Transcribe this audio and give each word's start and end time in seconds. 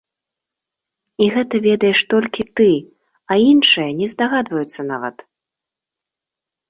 І 1.25 1.27
гэта 1.35 1.55
ведаеш 1.67 1.99
толькі 2.15 2.47
ты, 2.59 2.69
а 3.35 3.39
іншыя 3.51 3.89
не 4.01 4.07
здагадваюцца 4.15 4.81
нават. 4.93 5.17